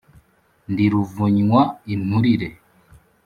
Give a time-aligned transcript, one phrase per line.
[0.71, 1.61] ndi ruvunywa
[1.93, 2.49] inturire